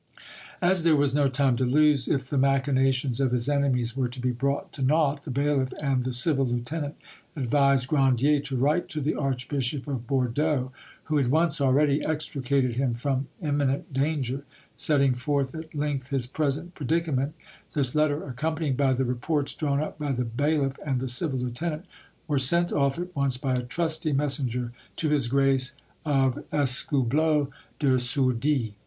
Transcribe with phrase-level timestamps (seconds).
[0.63, 4.19] As there was no time to lose if the machinations of his enemies were to
[4.19, 6.95] be brought to nought, the bailiff and the civil lieutenant
[7.35, 10.71] advised Grandier to write to the Archbishop of Bordeaux,
[11.03, 14.43] who had once already extricated him from imminent danger,
[14.75, 17.35] setting forth at length his present predicament;
[17.75, 21.85] this letter; accompanied by the reports drawn up by the bailiff and the civil lieutenant,
[22.27, 25.73] were sent off at once by a trusty messenger to His Grace
[26.03, 28.73] of Escoubleau de Sourdis.